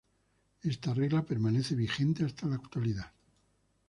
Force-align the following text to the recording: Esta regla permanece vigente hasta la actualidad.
Esta 0.63 0.95
regla 0.95 1.21
permanece 1.23 1.75
vigente 1.75 2.25
hasta 2.25 2.47
la 2.47 2.55
actualidad. 2.55 3.11